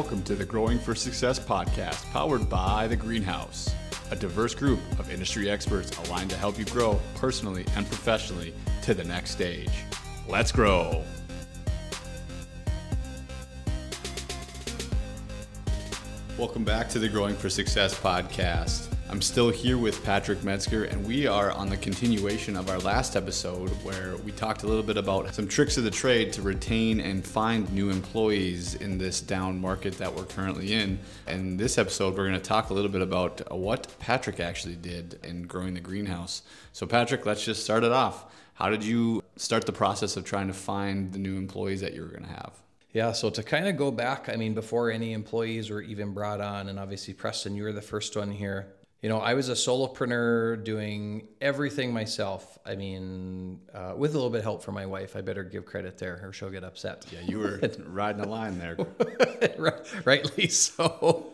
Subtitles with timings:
[0.00, 3.68] Welcome to the Growing for Success podcast, powered by The Greenhouse,
[4.12, 8.94] a diverse group of industry experts aligned to help you grow personally and professionally to
[8.94, 9.72] the next stage.
[10.28, 11.02] Let's grow.
[16.38, 18.86] Welcome back to the Growing for Success podcast.
[19.10, 23.16] I'm still here with Patrick Metzger, and we are on the continuation of our last
[23.16, 27.00] episode where we talked a little bit about some tricks of the trade to retain
[27.00, 30.98] and find new employees in this down market that we're currently in.
[31.26, 35.18] And this episode, we're going to talk a little bit about what Patrick actually did
[35.24, 36.42] in growing the greenhouse.
[36.74, 38.26] So, Patrick, let's just start it off.
[38.54, 42.02] How did you start the process of trying to find the new employees that you
[42.02, 42.52] were going to have?
[42.92, 46.42] Yeah, so to kind of go back, I mean, before any employees were even brought
[46.42, 49.52] on, and obviously, Preston, you were the first one here you know, I was a
[49.52, 52.58] solopreneur doing everything myself.
[52.66, 55.14] I mean, uh, with a little bit of help from my wife.
[55.14, 57.06] I better give credit there, or she'll get upset.
[57.12, 58.76] Yeah, you were riding a line there.
[60.04, 61.28] Rightly so.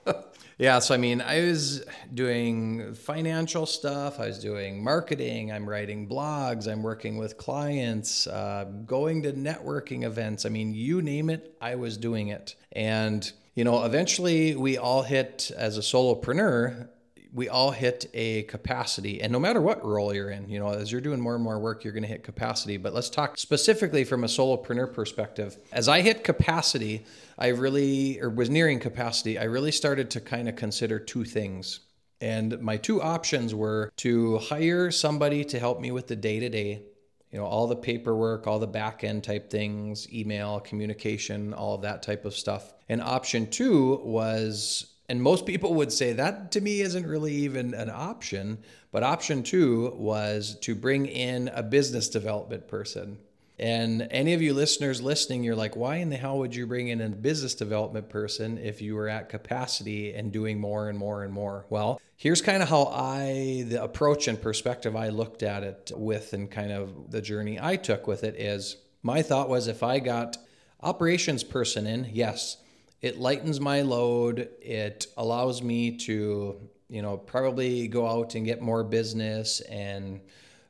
[0.58, 4.18] yeah, so I mean, I was doing financial stuff.
[4.18, 5.52] I was doing marketing.
[5.52, 6.66] I'm writing blogs.
[6.66, 8.26] I'm working with clients.
[8.26, 10.46] Uh, going to networking events.
[10.46, 12.54] I mean, you name it, I was doing it.
[12.72, 16.88] And you know, eventually we all hit as a solopreneur
[17.34, 20.92] we all hit a capacity and no matter what role you're in you know as
[20.92, 22.76] you're doing more and more work you're going to hit capacity.
[22.76, 25.56] But let's talk specifically from a solopreneur perspective.
[25.72, 27.04] As i hit capacity
[27.38, 31.80] i really or was nearing capacity i really started to kind of consider two things.
[32.20, 36.48] And my two options were to hire somebody to help me with the day to
[36.48, 36.82] day
[37.30, 41.82] you know all the paperwork all the back end type things email communication all of
[41.82, 42.74] that type of stuff.
[42.88, 47.74] And option two was and most people would say that to me isn't really even
[47.74, 48.56] an option.
[48.92, 53.18] But option two was to bring in a business development person.
[53.58, 56.88] And any of you listeners listening, you're like, why in the hell would you bring
[56.88, 61.24] in a business development person if you were at capacity and doing more and more
[61.24, 61.66] and more?
[61.68, 66.32] Well, here's kind of how I, the approach and perspective I looked at it with,
[66.32, 69.98] and kind of the journey I took with it is my thought was if I
[69.98, 70.38] got
[70.80, 72.56] operations person in, yes,
[73.02, 74.48] it lightens my load.
[74.60, 76.56] It allows me to,
[76.88, 80.20] you know, probably go out and get more business and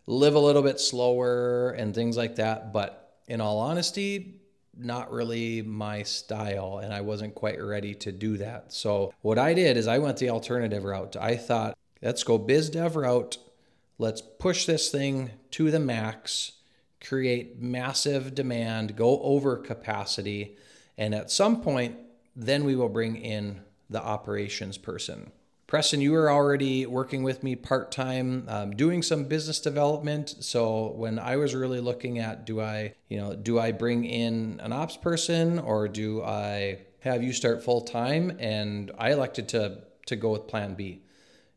[0.06, 2.72] live a little bit slower and things like that.
[2.72, 4.41] But in all honesty,
[4.75, 8.72] not really my style and I wasn't quite ready to do that.
[8.72, 11.16] So what I did is I went the alternative route.
[11.16, 13.37] I thought, let's go biz dev route.
[13.98, 16.53] Let's push this thing to the max,
[17.06, 20.56] create massive demand, go over capacity,
[20.97, 21.97] and at some point
[22.34, 23.60] then we will bring in
[23.91, 25.31] the operations person.
[25.66, 30.34] Preston, you were already working with me part time, um, doing some business development.
[30.41, 34.60] So when I was really looking at, do I, you know, do I bring in
[34.62, 38.37] an ops person or do I have you start full time?
[38.38, 41.03] And I elected to to go with Plan B,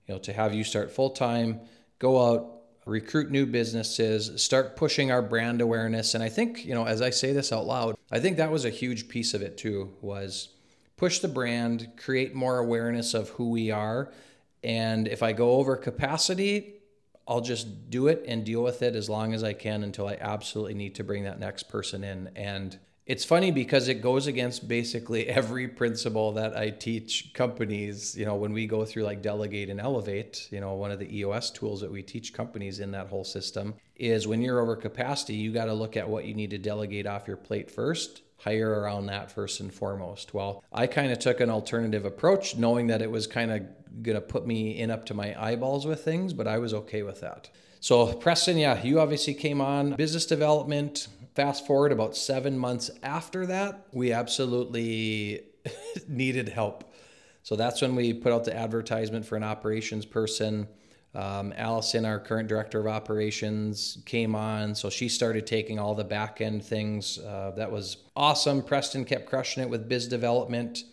[0.08, 1.59] you know, to have you start full time,
[2.00, 6.14] go out, recruit new businesses, start pushing our brand awareness.
[6.14, 8.64] And I think, you know, as I say this out loud, I think that was
[8.64, 9.94] a huge piece of it too.
[10.02, 10.50] Was
[10.97, 14.11] push the brand, create more awareness of who we are.
[14.63, 16.75] And if I go over capacity,
[17.28, 20.17] I'll just do it and deal with it as long as I can until I
[20.19, 22.29] absolutely need to bring that next person in.
[22.35, 28.16] And it's funny because it goes against basically every principle that I teach companies.
[28.16, 31.17] You know, when we go through like delegate and elevate, you know, one of the
[31.17, 35.35] EOS tools that we teach companies in that whole system is when you're over capacity,
[35.35, 38.79] you got to look at what you need to delegate off your plate first hire
[38.79, 40.35] around that first and foremost.
[40.35, 43.63] Well, I kind of took an alternative approach, knowing that it was kind of
[44.03, 47.01] going to put me in up to my eyeballs with things, but I was okay
[47.01, 47.50] with that.
[47.79, 51.07] So, Preston, yeah, you obviously came on business development.
[51.34, 55.41] Fast forward about seven months after that, we absolutely
[56.07, 56.94] needed help.
[57.41, 60.67] So, that's when we put out the advertisement for an operations person.
[61.16, 66.03] Um, Allison, our current director of operations, came on, so she started taking all the
[66.03, 67.17] back end things.
[67.20, 68.62] Uh, that was awesome.
[68.62, 70.84] Preston kept crushing it with biz development.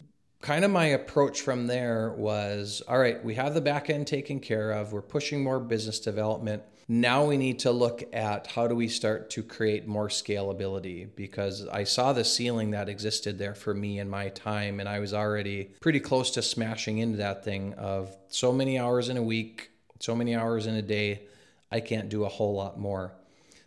[0.40, 4.40] Kind of my approach from there was all right, we have the back end taken
[4.40, 6.62] care of, we're pushing more business development.
[6.88, 11.66] Now we need to look at how do we start to create more scalability because
[11.68, 15.14] I saw the ceiling that existed there for me in my time, and I was
[15.14, 19.71] already pretty close to smashing into that thing of so many hours in a week
[20.02, 21.22] so many hours in a day.
[21.70, 23.12] I can't do a whole lot more.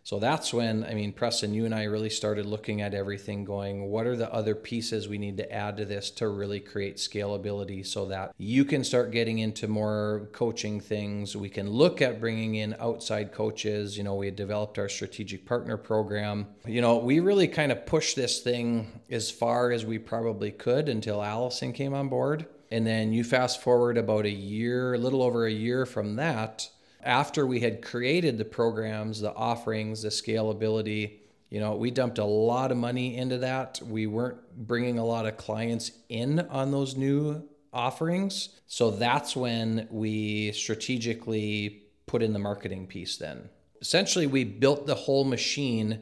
[0.04, 3.90] So that's when, I mean, Preston, you and I really started looking at everything going,
[3.90, 7.84] what are the other pieces we need to add to this to really create scalability
[7.84, 11.36] so that you can start getting into more coaching things?
[11.36, 13.98] We can look at bringing in outside coaches.
[13.98, 16.50] You know, we had developed our strategic partner program.
[16.68, 20.88] You know, we really kind of pushed this thing as far as we probably could
[20.88, 22.46] until Allison came on board.
[22.75, 26.69] And then you fast forward about a year, a little over a year from that
[27.01, 31.19] after we had created the programs, the offerings, the scalability,
[31.50, 33.80] you know, we dumped a lot of money into that.
[33.81, 38.50] We weren't bringing a lot of clients in on those new offerings.
[38.68, 43.48] So that's when we strategically put in the marketing piece then.
[43.80, 46.01] Essentially, we built the whole machine,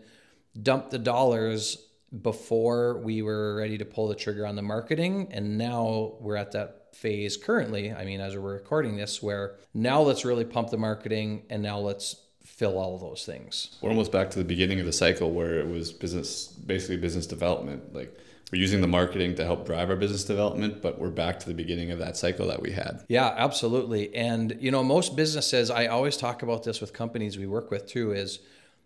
[0.59, 1.85] dumped the dollars
[2.21, 5.29] before we were ready to pull the trigger on the marketing.
[5.31, 10.01] And now we're at that phase currently, I mean, as we're recording this, where now
[10.01, 12.15] let's really pump the marketing and now let's
[12.45, 13.77] fill all of those things.
[13.81, 17.25] We're almost back to the beginning of the cycle where it was business, basically business
[17.25, 17.95] development.
[17.95, 18.15] Like
[18.51, 21.55] we're using the marketing to help drive our business development, but we're back to the
[21.55, 23.03] beginning of that cycle that we had.
[23.07, 24.13] Yeah, absolutely.
[24.13, 27.87] And, you know, most businesses, I always talk about this with companies we work with
[27.87, 28.39] too, is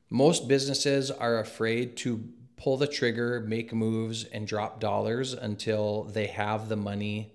[0.09, 2.23] most businesses are afraid to
[2.57, 7.33] pull the trigger, make moves, and drop dollars until they have the money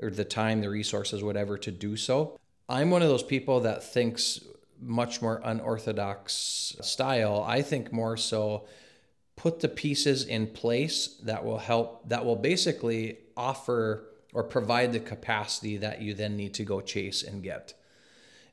[0.00, 2.38] or the time, the resources, whatever to do so.
[2.68, 4.40] I'm one of those people that thinks
[4.80, 7.44] much more unorthodox style.
[7.46, 8.66] I think more so
[9.36, 15.00] put the pieces in place that will help, that will basically offer or provide the
[15.00, 17.74] capacity that you then need to go chase and get.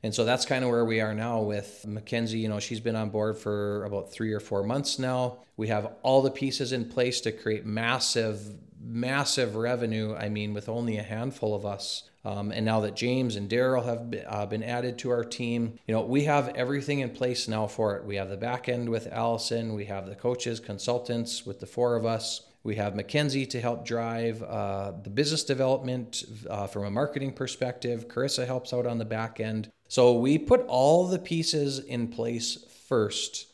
[0.02, 2.38] And so that's kind of where we are now with Mackenzie.
[2.38, 5.38] You know, she's been on board for about three or four months now.
[5.56, 10.14] We have all the pieces in place to create massive massive revenue.
[10.14, 12.04] I mean, with only a handful of us.
[12.24, 15.78] Um, and now that James and Daryl have been, uh, been added to our team,
[15.86, 18.04] you know, we have everything in place now for it.
[18.04, 21.96] We have the back end with Allison, we have the coaches, consultants with the four
[21.96, 22.42] of us.
[22.64, 28.08] We have Mackenzie to help drive uh, the business development uh, from a marketing perspective.
[28.08, 29.70] Carissa helps out on the back end.
[29.88, 33.48] So we put all the pieces in place first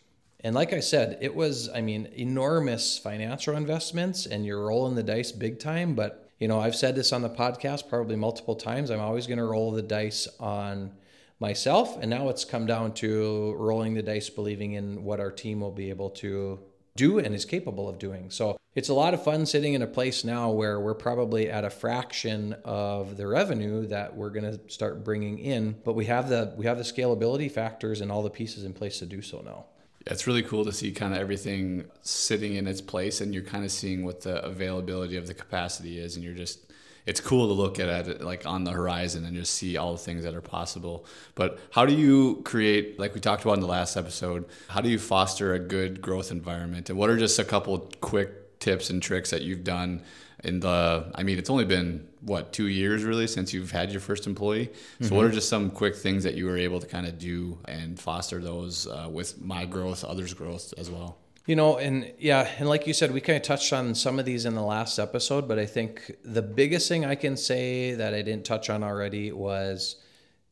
[0.44, 5.02] and like I said, it was, I mean, enormous financial investments and you're rolling the
[5.02, 5.94] dice big time.
[5.94, 8.90] But, you know, I've said this on the podcast probably multiple times.
[8.90, 10.92] I'm always going to roll the dice on
[11.40, 11.96] myself.
[11.98, 15.72] And now it's come down to rolling the dice, believing in what our team will
[15.72, 16.60] be able to
[16.96, 18.30] do and is capable of doing.
[18.30, 21.64] So it's a lot of fun sitting in a place now where we're probably at
[21.64, 26.28] a fraction of the revenue that we're going to start bringing in, but we have
[26.28, 29.40] the we have the scalability factors and all the pieces in place to do so
[29.40, 29.64] now
[30.06, 33.64] it's really cool to see kind of everything sitting in its place and you're kind
[33.64, 36.72] of seeing what the availability of the capacity is and you're just
[37.06, 39.98] it's cool to look at it like on the horizon and just see all the
[39.98, 41.04] things that are possible.
[41.34, 44.88] But how do you create like we talked about in the last episode how do
[44.88, 46.88] you foster a good growth environment?
[46.88, 50.02] And what are just a couple quick tips and tricks that you've done
[50.42, 54.00] in the i mean it's only been what two years really since you've had your
[54.00, 54.70] first employee?
[55.00, 55.16] So mm-hmm.
[55.16, 58.00] what are just some quick things that you were able to kind of do and
[58.00, 62.68] foster those uh, with my growth others growth as well you know and yeah and
[62.68, 65.46] like you said we kind of touched on some of these in the last episode
[65.46, 69.32] but i think the biggest thing i can say that i didn't touch on already
[69.32, 69.96] was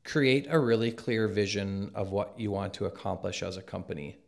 [0.05, 4.19] create a really clear vision of what you want to accomplish as a company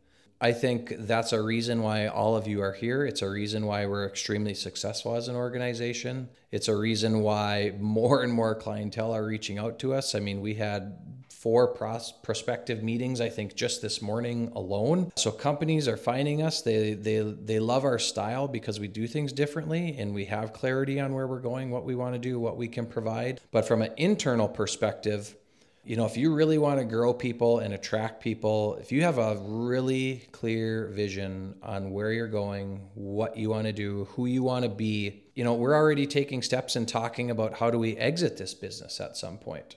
[0.41, 3.05] I think that's a reason why all of you are here.
[3.05, 6.29] It's a reason why we're extremely successful as an organization.
[6.51, 10.13] It's a reason why more and more clientele are reaching out to us.
[10.13, 10.97] I mean, we had
[11.45, 15.11] four pros- prospective meetings I think just this morning alone.
[15.15, 16.63] So companies are finding us.
[16.63, 20.99] They they they love our style because we do things differently and we have clarity
[20.99, 23.41] on where we're going, what we want to do, what we can provide.
[23.51, 25.35] But from an internal perspective,
[25.83, 29.19] you know, if you really want to grow people and attract people, if you have
[29.19, 34.41] a really clear vision on where you're going, what you want to do, who you
[34.41, 37.95] want to be, you know, we're already taking steps and talking about how do we
[37.97, 39.75] exit this business at some point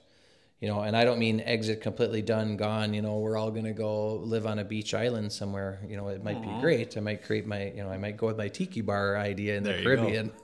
[0.59, 3.65] you know and i don't mean exit completely done gone you know we're all going
[3.65, 5.79] to go live on a beach island somewhere.
[5.87, 6.61] You know it might be mm-hmm.
[6.61, 6.97] great.
[6.97, 9.63] I might create my you know i might go with my tiki bar idea in
[9.63, 10.31] there the caribbean.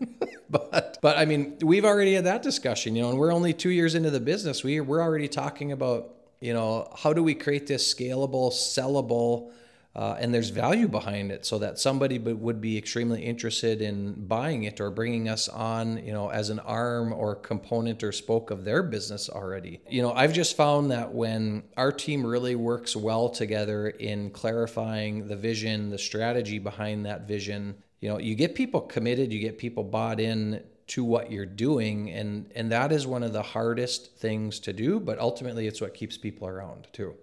[0.47, 3.71] But but i mean we've already had that discussion you know and we're only two
[3.71, 4.63] years into the business.
[4.63, 9.51] We, we're already talking about you know how do we create this scalable sellable
[9.95, 14.63] uh, and there's value behind it so that somebody would be extremely interested in buying
[14.63, 18.65] it or bringing us on you know as an arm or component or spoke of
[18.65, 19.81] their business already.
[19.89, 25.27] You know i've just found that when our team really works well together in clarifying
[25.27, 29.57] the vision the strategy behind that vision you know you get people committed you get
[29.57, 34.15] people bought in to what you're doing and and that is one of the hardest
[34.17, 37.15] things to do but ultimately it's what keeps people around too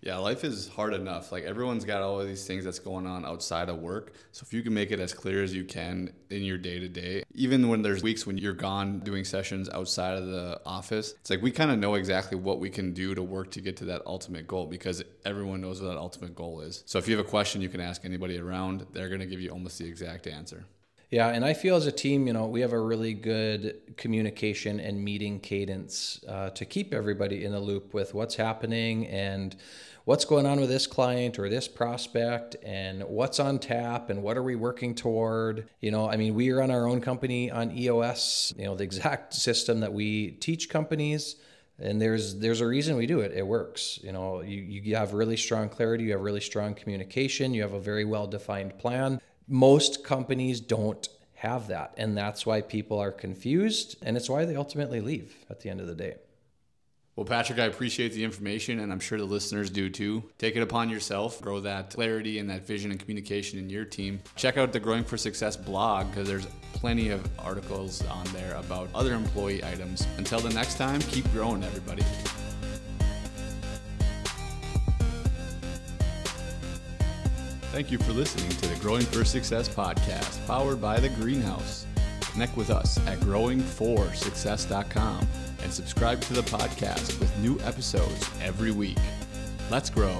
[0.00, 1.32] Yeah, life is hard enough.
[1.32, 4.12] Like everyone's got all of these things that's going on outside of work.
[4.32, 6.88] So if you can make it as clear as you can in your day to
[6.88, 11.30] day, even when there's weeks when you're gone doing sessions outside of the office, it's
[11.30, 13.84] like we kind of know exactly what we can do to work to get to
[13.86, 16.84] that ultimate goal because everyone knows what that ultimate goal is.
[16.86, 18.86] So if you have a question, you can ask anybody around.
[18.92, 20.64] They're going to give you almost the exact answer.
[21.10, 24.78] Yeah, and I feel as a team, you know, we have a really good communication
[24.78, 29.56] and meeting cadence uh, to keep everybody in the loop with what's happening and
[30.04, 34.36] what's going on with this client or this prospect and what's on tap and what
[34.36, 35.70] are we working toward.
[35.80, 39.32] You know, I mean, we run our own company on EOS, you know, the exact
[39.32, 41.36] system that we teach companies
[41.80, 43.32] and there's there's a reason we do it.
[43.32, 44.00] It works.
[44.02, 47.72] You know you, you have really strong clarity you have really strong communication you have
[47.72, 51.94] a very well defined plan most companies don't have that.
[51.96, 53.96] And that's why people are confused.
[54.02, 56.16] And it's why they ultimately leave at the end of the day.
[57.18, 60.22] Well, Patrick, I appreciate the information, and I'm sure the listeners do too.
[60.38, 64.20] Take it upon yourself, grow that clarity and that vision and communication in your team.
[64.36, 68.88] Check out the Growing for Success blog because there's plenty of articles on there about
[68.94, 70.06] other employee items.
[70.16, 72.04] Until the next time, keep growing, everybody.
[77.78, 81.86] Thank you for listening to the Growing for Success podcast, powered by The Greenhouse.
[82.22, 85.28] Connect with us at growing4success.com
[85.62, 88.98] and subscribe to the podcast with new episodes every week.
[89.70, 90.18] Let's grow.